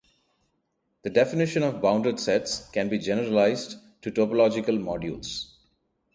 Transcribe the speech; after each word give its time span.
The 1.03 1.11
definition 1.11 1.61
of 1.61 1.79
bounded 1.79 2.19
sets 2.19 2.67
can 2.71 2.89
be 2.89 2.97
generalized 2.97 3.75
to 4.01 4.09
topological 4.09 4.79
modules. 4.83 5.51